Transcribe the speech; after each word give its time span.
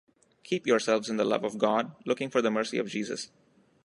Keep 0.41 0.65
yourselves 0.65 1.11
in 1.11 1.17
the 1.17 1.23
love 1.23 1.43
of 1.43 1.59
God, 1.59 1.95
looking 2.07 2.31
for 2.31 2.41
the 2.41 2.49
mercy 2.49 2.79
of 2.79 2.87
Jesus 2.87 3.29